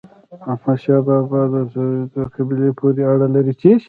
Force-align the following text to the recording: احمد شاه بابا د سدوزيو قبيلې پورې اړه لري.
احمد 0.53 0.77
شاه 0.83 1.01
بابا 1.07 1.41
د 1.53 1.55
سدوزيو 1.71 2.31
قبيلې 2.35 2.69
پورې 2.77 3.01
اړه 3.11 3.27
لري. 3.35 3.53